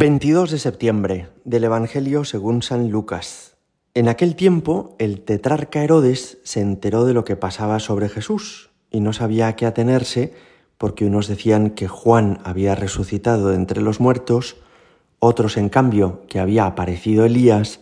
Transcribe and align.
22 0.00 0.52
de 0.52 0.60
septiembre 0.60 1.28
del 1.44 1.64
Evangelio 1.64 2.22
según 2.24 2.62
San 2.62 2.88
Lucas. 2.88 3.56
En 3.94 4.06
aquel 4.06 4.36
tiempo 4.36 4.94
el 5.00 5.22
tetrarca 5.22 5.82
Herodes 5.82 6.38
se 6.44 6.60
enteró 6.60 7.04
de 7.04 7.14
lo 7.14 7.24
que 7.24 7.34
pasaba 7.34 7.80
sobre 7.80 8.08
Jesús 8.08 8.70
y 8.92 9.00
no 9.00 9.12
sabía 9.12 9.48
a 9.48 9.56
qué 9.56 9.66
atenerse 9.66 10.34
porque 10.76 11.04
unos 11.04 11.26
decían 11.26 11.70
que 11.70 11.88
Juan 11.88 12.38
había 12.44 12.76
resucitado 12.76 13.48
de 13.48 13.56
entre 13.56 13.80
los 13.82 13.98
muertos, 13.98 14.58
otros 15.18 15.56
en 15.56 15.68
cambio 15.68 16.22
que 16.28 16.38
había 16.38 16.64
aparecido 16.64 17.24
Elías 17.24 17.80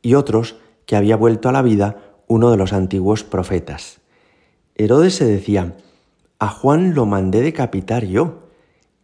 y 0.00 0.14
otros 0.14 0.56
que 0.86 0.96
había 0.96 1.16
vuelto 1.16 1.50
a 1.50 1.52
la 1.52 1.60
vida 1.60 2.14
uno 2.28 2.50
de 2.50 2.56
los 2.56 2.72
antiguos 2.72 3.24
profetas. 3.24 4.00
Herodes 4.74 5.16
se 5.16 5.26
decía, 5.26 5.76
a 6.38 6.48
Juan 6.48 6.94
lo 6.94 7.04
mandé 7.04 7.42
decapitar 7.42 8.06
yo. 8.06 8.48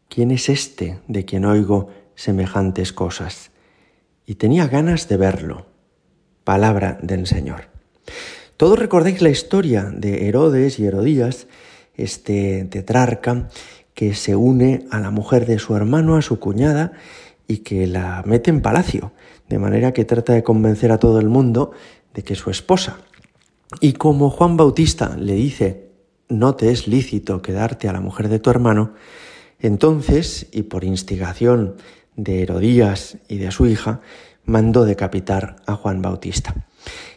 ¿Quién 0.08 0.30
es 0.30 0.48
este 0.48 1.00
de 1.08 1.26
quien 1.26 1.44
oigo 1.44 1.88
semejantes 2.14 2.92
cosas? 2.92 3.50
Y 4.26 4.36
tenía 4.36 4.66
ganas 4.66 5.08
de 5.08 5.16
verlo. 5.16 5.66
Palabra 6.44 6.98
del 7.02 7.26
Señor. 7.26 7.68
Todos 8.56 8.78
recordáis 8.78 9.20
la 9.22 9.30
historia 9.30 9.84
de 9.84 10.28
Herodes 10.28 10.78
y 10.78 10.86
Herodías, 10.86 11.46
este 11.96 12.64
tetrarca 12.64 13.48
que 13.94 14.14
se 14.14 14.36
une 14.36 14.86
a 14.90 15.00
la 15.00 15.10
mujer 15.10 15.46
de 15.46 15.58
su 15.58 15.74
hermano, 15.74 16.16
a 16.16 16.22
su 16.22 16.38
cuñada, 16.38 16.92
y 17.46 17.58
que 17.58 17.86
la 17.86 18.22
mete 18.24 18.50
en 18.50 18.60
palacio, 18.60 19.12
de 19.48 19.58
manera 19.58 19.92
que 19.92 20.04
trata 20.04 20.32
de 20.32 20.42
convencer 20.42 20.92
a 20.92 20.98
todo 20.98 21.20
el 21.20 21.28
mundo 21.28 21.72
de 22.14 22.22
que 22.22 22.32
es 22.34 22.38
su 22.38 22.50
esposa. 22.50 22.98
Y 23.80 23.94
como 23.94 24.30
Juan 24.30 24.56
Bautista 24.56 25.16
le 25.16 25.34
dice, 25.34 25.88
no 26.28 26.54
te 26.54 26.70
es 26.70 26.88
lícito 26.88 27.42
quedarte 27.42 27.88
a 27.88 27.92
la 27.92 28.00
mujer 28.00 28.28
de 28.28 28.38
tu 28.38 28.50
hermano, 28.50 28.94
entonces, 29.60 30.46
y 30.52 30.62
por 30.64 30.84
instigación 30.84 31.76
de 32.16 32.42
Herodías 32.42 33.18
y 33.28 33.38
de 33.38 33.50
su 33.50 33.66
hija, 33.66 34.00
mandó 34.44 34.84
decapitar 34.84 35.56
a 35.66 35.74
Juan 35.74 36.02
Bautista. 36.02 36.54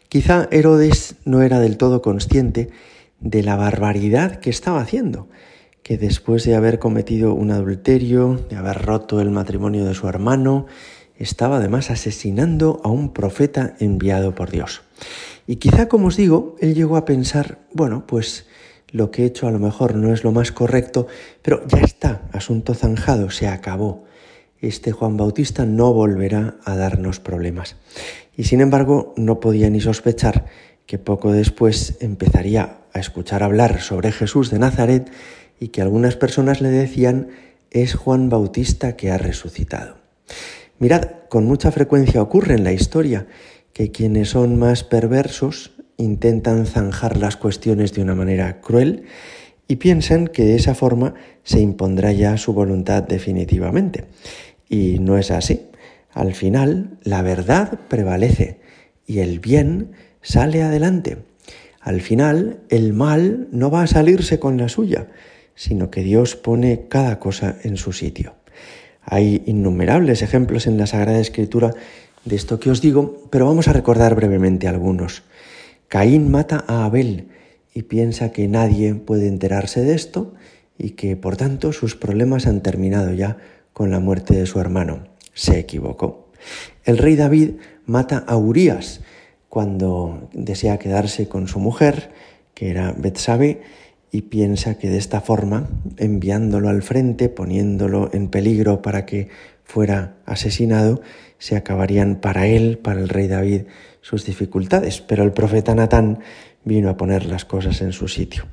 Quizá 0.09 0.47
Herodes 0.51 1.15
no 1.25 1.41
era 1.41 1.59
del 1.59 1.77
todo 1.77 2.01
consciente 2.01 2.69
de 3.19 3.43
la 3.43 3.55
barbaridad 3.55 4.39
que 4.39 4.49
estaba 4.49 4.81
haciendo, 4.81 5.27
que 5.83 5.97
después 5.97 6.43
de 6.45 6.55
haber 6.55 6.79
cometido 6.79 7.33
un 7.33 7.51
adulterio, 7.51 8.45
de 8.49 8.55
haber 8.55 8.81
roto 8.81 9.19
el 9.19 9.31
matrimonio 9.31 9.85
de 9.85 9.93
su 9.93 10.07
hermano, 10.07 10.65
estaba 11.17 11.57
además 11.57 11.89
asesinando 11.89 12.79
a 12.83 12.89
un 12.89 13.13
profeta 13.13 13.75
enviado 13.79 14.35
por 14.35 14.51
Dios. 14.51 14.83
Y 15.47 15.57
quizá, 15.57 15.87
como 15.87 16.07
os 16.07 16.17
digo, 16.17 16.55
él 16.59 16.75
llegó 16.75 16.97
a 16.97 17.05
pensar, 17.05 17.59
bueno, 17.73 18.05
pues 18.05 18.47
lo 18.89 19.11
que 19.11 19.23
he 19.23 19.25
hecho 19.25 19.47
a 19.47 19.51
lo 19.51 19.59
mejor 19.59 19.95
no 19.95 20.13
es 20.13 20.23
lo 20.23 20.31
más 20.31 20.51
correcto, 20.51 21.07
pero 21.41 21.65
ya 21.67 21.79
está, 21.79 22.21
asunto 22.31 22.73
zanjado, 22.73 23.29
se 23.29 23.47
acabó 23.47 24.05
este 24.61 24.91
Juan 24.91 25.17
Bautista 25.17 25.65
no 25.65 25.93
volverá 25.93 26.55
a 26.65 26.75
darnos 26.75 27.19
problemas. 27.19 27.75
Y 28.35 28.45
sin 28.45 28.61
embargo, 28.61 29.13
no 29.17 29.39
podía 29.39 29.69
ni 29.69 29.81
sospechar 29.81 30.45
que 30.85 30.97
poco 30.97 31.31
después 31.31 31.97
empezaría 31.99 32.77
a 32.93 32.99
escuchar 32.99 33.43
hablar 33.43 33.81
sobre 33.81 34.11
Jesús 34.11 34.49
de 34.49 34.59
Nazaret 34.59 35.11
y 35.59 35.69
que 35.69 35.81
algunas 35.81 36.15
personas 36.15 36.61
le 36.61 36.69
decían 36.69 37.29
es 37.71 37.95
Juan 37.95 38.29
Bautista 38.29 38.95
que 38.95 39.11
ha 39.11 39.17
resucitado. 39.17 39.97
Mirad, 40.79 41.09
con 41.29 41.45
mucha 41.45 41.71
frecuencia 41.71 42.21
ocurre 42.21 42.55
en 42.55 42.63
la 42.63 42.71
historia 42.71 43.27
que 43.73 43.91
quienes 43.91 44.29
son 44.29 44.57
más 44.57 44.83
perversos 44.83 45.71
intentan 45.97 46.65
zanjar 46.65 47.17
las 47.17 47.35
cuestiones 47.35 47.93
de 47.93 48.01
una 48.01 48.15
manera 48.15 48.61
cruel 48.61 49.05
y 49.67 49.77
piensan 49.77 50.27
que 50.27 50.45
de 50.45 50.55
esa 50.55 50.75
forma 50.75 51.15
se 51.43 51.59
impondrá 51.59 52.11
ya 52.11 52.37
su 52.37 52.53
voluntad 52.53 53.03
definitivamente. 53.03 54.05
Y 54.69 54.99
no 54.99 55.17
es 55.17 55.31
así. 55.31 55.67
Al 56.11 56.33
final, 56.33 56.97
la 57.03 57.21
verdad 57.21 57.79
prevalece 57.87 58.59
y 59.05 59.19
el 59.19 59.39
bien 59.39 59.91
sale 60.21 60.63
adelante. 60.63 61.19
Al 61.79 62.01
final, 62.01 62.59
el 62.69 62.93
mal 62.93 63.47
no 63.51 63.71
va 63.71 63.83
a 63.83 63.87
salirse 63.87 64.39
con 64.39 64.57
la 64.57 64.67
suya, 64.67 65.07
sino 65.55 65.89
que 65.89 66.03
Dios 66.03 66.35
pone 66.35 66.87
cada 66.89 67.19
cosa 67.19 67.55
en 67.63 67.77
su 67.77 67.93
sitio. 67.93 68.35
Hay 69.01 69.41
innumerables 69.45 70.21
ejemplos 70.21 70.67
en 70.67 70.77
la 70.77 70.85
Sagrada 70.85 71.19
Escritura 71.19 71.73
de 72.25 72.35
esto 72.35 72.59
que 72.59 72.69
os 72.69 72.81
digo, 72.81 73.23
pero 73.29 73.45
vamos 73.45 73.69
a 73.69 73.73
recordar 73.73 74.15
brevemente 74.15 74.67
algunos. 74.67 75.23
Caín 75.87 76.29
mata 76.29 76.65
a 76.67 76.83
Abel 76.83 77.29
y 77.73 77.83
piensa 77.83 78.33
que 78.33 78.47
nadie 78.49 78.95
puede 78.95 79.27
enterarse 79.27 79.81
de 79.81 79.95
esto 79.95 80.33
y 80.77 80.91
que 80.91 81.15
por 81.15 81.37
tanto 81.37 81.71
sus 81.71 81.95
problemas 81.95 82.47
han 82.47 82.61
terminado 82.61 83.13
ya 83.13 83.37
con 83.77 83.91
la 83.91 83.99
muerte 83.99 84.33
de 84.33 84.47
su 84.47 84.59
hermano. 84.59 85.03
Se 85.35 85.59
equivocó. 85.59 86.31
El 86.83 86.97
rey 86.97 87.15
David 87.15 87.57
mata 87.85 88.17
a 88.17 88.35
Urías 88.35 89.01
cuando 89.49 90.29
desea 90.33 90.79
quedarse 90.79 91.27
con 91.27 91.47
su 91.47 91.59
mujer, 91.59 92.09
que 92.55 92.71
era 92.71 92.95
Betsabe, 92.97 93.61
y 94.11 94.23
piensa 94.23 94.79
que 94.79 94.89
de 94.89 94.97
esta 94.97 95.21
forma, 95.21 95.69
enviándolo 95.97 96.69
al 96.69 96.81
frente, 96.81 97.29
poniéndolo 97.29 98.09
en 98.13 98.29
peligro 98.29 98.81
para 98.81 99.05
que 99.05 99.29
fuera 99.63 100.15
asesinado, 100.25 101.03
se 101.37 101.55
acabarían 101.55 102.15
para 102.15 102.47
él, 102.47 102.79
para 102.79 102.99
el 102.99 103.09
rey 103.09 103.27
David, 103.27 103.65
sus 104.01 104.25
dificultades. 104.25 105.01
Pero 105.01 105.23
el 105.23 105.33
profeta 105.33 105.75
Natán 105.75 106.21
vino 106.63 106.89
a 106.89 106.97
poner 106.97 107.27
las 107.27 107.45
cosas 107.45 107.79
en 107.81 107.91
su 107.91 108.07
sitio. 108.07 108.47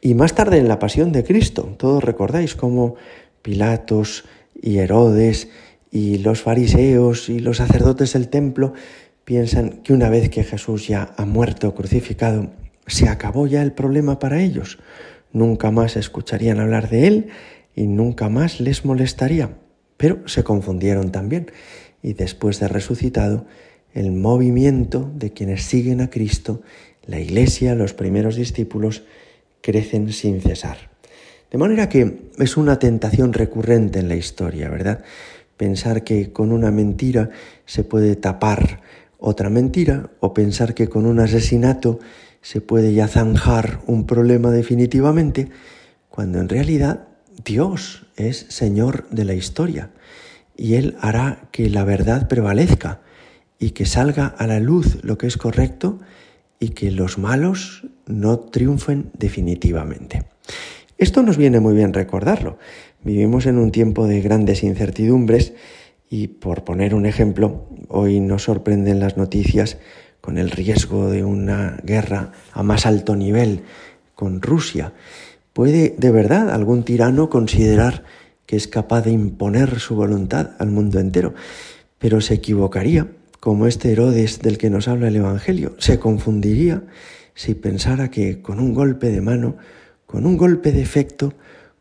Y 0.00 0.14
más 0.14 0.36
tarde 0.36 0.58
en 0.58 0.68
la 0.68 0.78
pasión 0.78 1.10
de 1.10 1.24
Cristo, 1.24 1.74
todos 1.76 2.04
recordáis 2.04 2.54
cómo 2.54 2.94
Pilatos 3.42 4.24
y 4.60 4.78
Herodes 4.78 5.48
y 5.90 6.18
los 6.18 6.42
fariseos 6.42 7.28
y 7.28 7.38
los 7.38 7.58
sacerdotes 7.58 8.14
del 8.14 8.28
templo 8.28 8.72
piensan 9.24 9.82
que 9.82 9.92
una 9.92 10.08
vez 10.08 10.30
que 10.30 10.44
Jesús 10.44 10.88
ya 10.88 11.14
ha 11.16 11.24
muerto 11.24 11.74
crucificado, 11.74 12.50
se 12.86 13.08
acabó 13.08 13.46
ya 13.46 13.62
el 13.62 13.72
problema 13.72 14.18
para 14.18 14.42
ellos. 14.42 14.78
Nunca 15.32 15.70
más 15.70 15.96
escucharían 15.96 16.60
hablar 16.60 16.88
de 16.90 17.06
él 17.06 17.28
y 17.74 17.86
nunca 17.86 18.28
más 18.28 18.60
les 18.60 18.84
molestaría. 18.84 19.56
Pero 19.96 20.26
se 20.28 20.42
confundieron 20.42 21.12
también 21.12 21.50
y 22.02 22.14
después 22.14 22.58
de 22.60 22.68
resucitado, 22.68 23.46
el 23.94 24.10
movimiento 24.10 25.10
de 25.14 25.32
quienes 25.32 25.64
siguen 25.64 26.00
a 26.00 26.10
Cristo, 26.10 26.62
la 27.06 27.20
iglesia, 27.20 27.74
los 27.74 27.94
primeros 27.94 28.36
discípulos, 28.36 29.04
crecen 29.60 30.12
sin 30.12 30.40
cesar. 30.40 30.91
De 31.52 31.58
manera 31.58 31.90
que 31.90 32.30
es 32.38 32.56
una 32.56 32.78
tentación 32.78 33.34
recurrente 33.34 33.98
en 33.98 34.08
la 34.08 34.16
historia, 34.16 34.70
¿verdad? 34.70 35.04
Pensar 35.58 36.02
que 36.02 36.32
con 36.32 36.50
una 36.50 36.70
mentira 36.70 37.28
se 37.66 37.84
puede 37.84 38.16
tapar 38.16 38.80
otra 39.18 39.50
mentira 39.50 40.08
o 40.20 40.32
pensar 40.32 40.72
que 40.72 40.88
con 40.88 41.04
un 41.04 41.20
asesinato 41.20 42.00
se 42.40 42.62
puede 42.62 42.94
ya 42.94 43.06
zanjar 43.06 43.80
un 43.86 44.06
problema 44.06 44.50
definitivamente, 44.50 45.50
cuando 46.08 46.40
en 46.40 46.48
realidad 46.48 47.06
Dios 47.44 48.06
es 48.16 48.46
Señor 48.48 49.06
de 49.10 49.26
la 49.26 49.34
historia 49.34 49.90
y 50.56 50.76
Él 50.76 50.96
hará 51.00 51.50
que 51.52 51.68
la 51.68 51.84
verdad 51.84 52.28
prevalezca 52.28 53.02
y 53.58 53.72
que 53.72 53.84
salga 53.84 54.26
a 54.26 54.46
la 54.46 54.58
luz 54.58 55.04
lo 55.04 55.18
que 55.18 55.26
es 55.26 55.36
correcto 55.36 56.00
y 56.58 56.70
que 56.70 56.90
los 56.90 57.18
malos 57.18 57.86
no 58.06 58.38
triunfen 58.38 59.10
definitivamente. 59.18 60.31
Esto 60.98 61.22
nos 61.22 61.36
viene 61.36 61.60
muy 61.60 61.74
bien 61.74 61.92
recordarlo. 61.92 62.58
Vivimos 63.02 63.46
en 63.46 63.58
un 63.58 63.72
tiempo 63.72 64.06
de 64.06 64.20
grandes 64.20 64.62
incertidumbres 64.62 65.54
y 66.08 66.28
por 66.28 66.64
poner 66.64 66.94
un 66.94 67.06
ejemplo, 67.06 67.66
hoy 67.88 68.20
nos 68.20 68.44
sorprenden 68.44 69.00
las 69.00 69.16
noticias 69.16 69.78
con 70.20 70.38
el 70.38 70.50
riesgo 70.50 71.10
de 71.10 71.24
una 71.24 71.80
guerra 71.82 72.32
a 72.52 72.62
más 72.62 72.86
alto 72.86 73.16
nivel 73.16 73.62
con 74.14 74.40
Rusia. 74.40 74.92
¿Puede 75.52 75.94
de 75.98 76.10
verdad 76.10 76.50
algún 76.50 76.84
tirano 76.84 77.28
considerar 77.28 78.04
que 78.46 78.56
es 78.56 78.68
capaz 78.68 79.02
de 79.02 79.10
imponer 79.10 79.80
su 79.80 79.96
voluntad 79.96 80.50
al 80.58 80.70
mundo 80.70 81.00
entero? 81.00 81.34
Pero 81.98 82.20
se 82.20 82.34
equivocaría, 82.34 83.08
como 83.40 83.66
este 83.66 83.90
Herodes 83.90 84.40
del 84.40 84.58
que 84.58 84.70
nos 84.70 84.86
habla 84.86 85.08
el 85.08 85.16
Evangelio. 85.16 85.74
Se 85.78 85.98
confundiría 85.98 86.84
si 87.34 87.54
pensara 87.54 88.10
que 88.10 88.40
con 88.40 88.60
un 88.60 88.72
golpe 88.72 89.10
de 89.10 89.20
mano 89.20 89.56
con 90.12 90.26
un 90.26 90.36
golpe 90.36 90.72
de 90.72 90.82
efecto, 90.82 91.32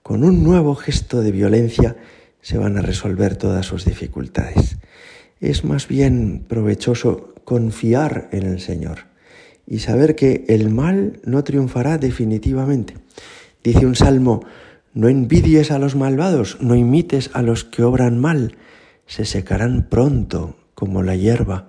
con 0.02 0.24
un 0.24 0.42
nuevo 0.42 0.74
gesto 0.74 1.22
de 1.22 1.34
violencia, 1.34 1.98
se 2.40 2.58
van 2.58 2.78
a 2.78 2.82
resolver 2.82 3.36
todas 3.36 3.66
sus 3.66 3.84
dificultades. 3.84 4.78
Es 5.42 5.66
más 5.66 5.90
bien 5.90 6.46
provechoso 6.48 7.36
confiar 7.44 8.30
en 8.32 8.44
el 8.44 8.62
Señor 8.62 9.00
y 9.68 9.80
saber 9.80 10.16
que 10.16 10.46
el 10.48 10.70
mal 10.70 11.20
no 11.26 11.44
triunfará 11.44 11.98
definitivamente. 11.98 12.94
Dice 13.66 13.86
un 13.86 13.96
salmo, 13.96 14.46
no 14.94 15.10
envidies 15.10 15.70
a 15.70 15.78
los 15.78 15.98
malvados, 15.98 16.58
no 16.62 16.78
imites 16.78 17.32
a 17.34 17.42
los 17.42 17.66
que 17.66 17.84
obran 17.84 18.18
mal, 18.18 18.56
se 19.08 19.26
secarán 19.26 19.90
pronto 19.90 20.56
como 20.74 21.04
la 21.04 21.18
hierba, 21.18 21.68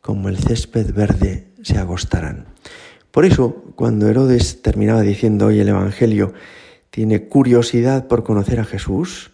como 0.00 0.30
el 0.30 0.38
césped 0.38 0.94
verde 0.94 1.48
se 1.62 1.76
agostarán. 1.76 2.46
Por 3.10 3.24
eso, 3.24 3.64
cuando 3.74 4.08
Herodes 4.08 4.62
terminaba 4.62 5.02
diciendo 5.02 5.46
hoy 5.46 5.60
el 5.60 5.68
Evangelio, 5.68 6.34
tiene 6.90 7.24
curiosidad 7.24 8.06
por 8.06 8.22
conocer 8.22 8.60
a 8.60 8.64
Jesús, 8.64 9.30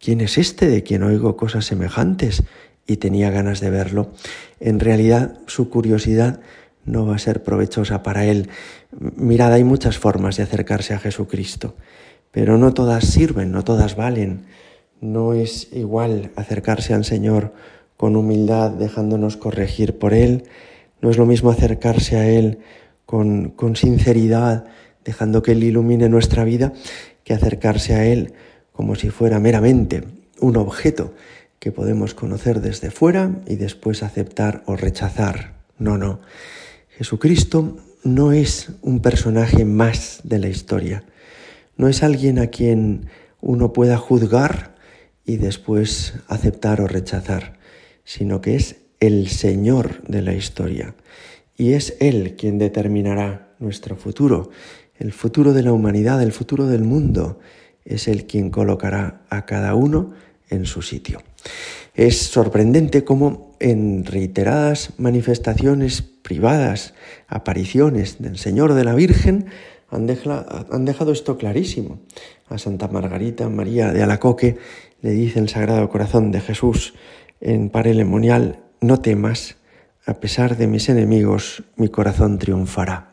¿quién 0.00 0.20
es 0.20 0.38
este 0.38 0.68
de 0.68 0.82
quien 0.82 1.02
oigo 1.02 1.36
cosas 1.36 1.64
semejantes? 1.64 2.42
Y 2.86 2.96
tenía 2.96 3.30
ganas 3.30 3.60
de 3.60 3.70
verlo. 3.70 4.12
En 4.60 4.80
realidad 4.80 5.38
su 5.46 5.70
curiosidad 5.70 6.40
no 6.84 7.06
va 7.06 7.16
a 7.16 7.18
ser 7.18 7.42
provechosa 7.42 8.02
para 8.02 8.26
él. 8.26 8.48
Mirad, 8.90 9.52
hay 9.52 9.64
muchas 9.64 9.98
formas 9.98 10.36
de 10.36 10.42
acercarse 10.42 10.92
a 10.92 10.98
Jesucristo, 10.98 11.74
pero 12.30 12.58
no 12.58 12.74
todas 12.74 13.04
sirven, 13.04 13.52
no 13.52 13.64
todas 13.64 13.96
valen. 13.96 14.44
No 15.00 15.34
es 15.34 15.68
igual 15.72 16.30
acercarse 16.36 16.94
al 16.94 17.04
Señor 17.04 17.52
con 17.96 18.16
humildad, 18.16 18.70
dejándonos 18.70 19.36
corregir 19.36 19.98
por 19.98 20.14
Él. 20.14 20.44
No 21.00 21.10
es 21.10 21.16
lo 21.16 21.26
mismo 21.26 21.50
acercarse 21.50 22.16
a 22.16 22.28
Él 22.28 22.58
con, 23.06 23.76
sinceridad, 23.76 24.64
dejando 25.04 25.42
que 25.42 25.52
Él 25.52 25.62
ilumine 25.62 26.08
nuestra 26.08 26.44
vida, 26.44 26.72
que 27.24 27.34
acercarse 27.34 27.94
a 27.94 28.06
Él 28.06 28.32
como 28.72 28.94
si 28.96 29.10
fuera 29.10 29.38
meramente 29.38 30.04
un 30.40 30.56
objeto 30.56 31.14
que 31.58 31.72
podemos 31.72 32.14
conocer 32.14 32.60
desde 32.60 32.90
fuera 32.90 33.30
y 33.46 33.56
después 33.56 34.02
aceptar 34.02 34.62
o 34.66 34.76
rechazar. 34.76 35.54
No, 35.78 35.96
no. 35.96 36.20
Jesucristo 36.90 37.76
no 38.02 38.32
es 38.32 38.70
un 38.82 39.00
personaje 39.00 39.64
más 39.64 40.20
de 40.24 40.38
la 40.38 40.48
historia, 40.48 41.04
no 41.76 41.88
es 41.88 42.02
alguien 42.02 42.38
a 42.38 42.48
quien 42.48 43.06
uno 43.40 43.72
pueda 43.72 43.96
juzgar 43.96 44.74
y 45.24 45.36
después 45.36 46.14
aceptar 46.28 46.80
o 46.80 46.86
rechazar, 46.86 47.58
sino 48.04 48.40
que 48.40 48.56
es 48.56 48.76
el 49.00 49.28
Señor 49.28 50.02
de 50.06 50.22
la 50.22 50.34
historia 50.34 50.94
y 51.56 51.72
es 51.72 51.96
Él 52.00 52.36
quien 52.36 52.58
determinará 52.58 53.54
nuestro 53.58 53.96
futuro, 53.96 54.50
el 54.98 55.12
futuro 55.12 55.52
de 55.52 55.62
la 55.62 55.72
humanidad, 55.72 56.22
el 56.22 56.32
futuro 56.32 56.66
del 56.66 56.82
mundo, 56.82 57.38
es 57.84 58.08
Él 58.08 58.26
quien 58.26 58.50
colocará 58.50 59.22
a 59.28 59.44
cada 59.44 59.74
uno 59.74 60.12
en 60.48 60.66
su 60.66 60.82
sitio. 60.82 61.20
Es 61.94 62.18
sorprendente 62.18 63.04
cómo 63.04 63.54
en 63.60 64.04
reiteradas 64.04 64.94
manifestaciones 64.98 66.02
privadas, 66.02 66.94
apariciones 67.28 68.20
del 68.20 68.38
Señor 68.38 68.74
de 68.74 68.84
la 68.84 68.94
Virgen, 68.94 69.46
han, 69.90 70.06
dejado 70.06 71.12
esto 71.12 71.38
clarísimo. 71.38 72.00
A 72.48 72.58
Santa 72.58 72.88
Margarita 72.88 73.48
María 73.48 73.92
de 73.92 74.02
Alacoque 74.02 74.56
le 75.02 75.10
dice 75.10 75.38
el 75.38 75.48
Sagrado 75.48 75.88
Corazón 75.88 76.32
de 76.32 76.40
Jesús 76.40 76.94
en 77.40 77.70
Parelemonial, 77.70 78.60
no 78.80 79.00
temas, 79.00 79.56
a 80.06 80.14
pesar 80.14 80.56
de 80.56 80.66
mis 80.66 80.88
enemigos, 80.88 81.64
mi 81.76 81.88
corazón 81.88 82.38
triunfará 82.38 83.12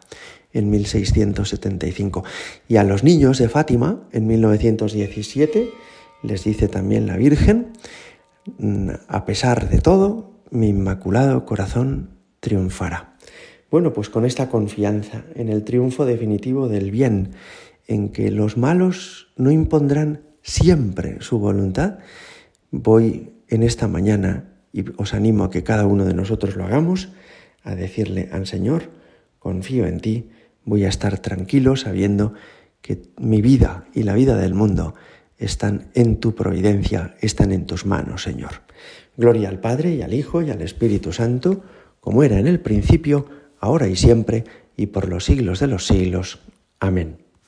en 0.53 0.69
1675. 0.69 2.23
Y 2.67 2.77
a 2.77 2.83
los 2.83 3.03
niños 3.03 3.37
de 3.37 3.49
Fátima, 3.49 4.03
en 4.11 4.27
1917, 4.27 5.69
les 6.23 6.43
dice 6.43 6.67
también 6.67 7.07
la 7.07 7.17
Virgen, 7.17 7.73
mm, 8.57 8.89
a 9.07 9.25
pesar 9.25 9.69
de 9.69 9.79
todo, 9.79 10.41
mi 10.51 10.69
inmaculado 10.69 11.45
corazón 11.45 12.17
triunfará. 12.39 13.15
Bueno, 13.69 13.93
pues 13.93 14.09
con 14.09 14.25
esta 14.25 14.49
confianza 14.49 15.23
en 15.35 15.47
el 15.47 15.63
triunfo 15.63 16.05
definitivo 16.05 16.67
del 16.67 16.91
bien, 16.91 17.31
en 17.87 18.09
que 18.09 18.31
los 18.31 18.57
malos 18.57 19.29
no 19.37 19.49
impondrán 19.51 20.23
siempre 20.41 21.21
su 21.21 21.39
voluntad, 21.39 21.99
voy 22.69 23.31
en 23.47 23.63
esta 23.63 23.87
mañana, 23.87 24.50
y 24.73 24.85
os 24.97 25.13
animo 25.13 25.43
a 25.43 25.49
que 25.51 25.63
cada 25.63 25.85
uno 25.85 26.05
de 26.05 26.13
nosotros 26.13 26.55
lo 26.55 26.65
hagamos, 26.65 27.09
a 27.63 27.75
decirle 27.75 28.29
al 28.31 28.47
Señor, 28.47 28.89
confío 29.39 29.85
en 29.85 29.99
ti, 29.99 30.29
voy 30.65 30.85
a 30.85 30.89
estar 30.89 31.19
tranquilo 31.19 31.75
sabiendo 31.75 32.33
que 32.81 33.01
mi 33.17 33.41
vida 33.41 33.85
y 33.93 34.03
la 34.03 34.13
vida 34.13 34.35
del 34.37 34.53
mundo 34.53 34.95
están 35.37 35.89
en 35.93 36.17
tu 36.17 36.35
providencia, 36.35 37.15
están 37.19 37.51
en 37.51 37.65
tus 37.65 37.85
manos, 37.85 38.23
Señor. 38.23 38.61
Gloria 39.17 39.49
al 39.49 39.59
Padre 39.59 39.95
y 39.95 40.01
al 40.01 40.13
Hijo 40.13 40.41
y 40.41 40.51
al 40.51 40.61
Espíritu 40.61 41.11
Santo, 41.11 41.63
como 41.99 42.23
era 42.23 42.39
en 42.39 42.47
el 42.47 42.59
principio, 42.59 43.27
ahora 43.59 43.87
y 43.87 43.95
siempre, 43.95 44.43
y 44.77 44.87
por 44.87 45.09
los 45.09 45.25
siglos 45.25 45.59
de 45.59 45.67
los 45.67 45.85
siglos. 45.87 46.39
Amén. 46.79 47.17